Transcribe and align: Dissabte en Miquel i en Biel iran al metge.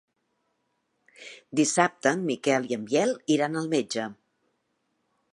Dissabte 1.59 2.13
en 2.17 2.23
Miquel 2.29 2.65
i 2.71 2.77
en 2.77 2.87
Biel 2.93 3.13
iran 3.35 3.59
al 3.61 3.69
metge. 3.75 4.07